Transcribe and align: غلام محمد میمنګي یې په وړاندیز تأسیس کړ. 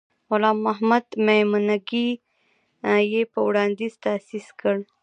غلام 0.29 0.57
محمد 0.67 1.05
میمنګي 1.25 2.09
یې 3.11 3.21
په 3.31 3.39
وړاندیز 3.47 3.93
تأسیس 4.03 4.47
کړ. 4.59 4.75